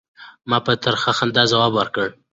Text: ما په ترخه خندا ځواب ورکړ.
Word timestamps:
ما 0.49 0.57
په 0.65 0.71
ترخه 0.83 1.11
خندا 1.17 1.43
ځواب 1.51 1.71
ورکړ. 1.75 2.07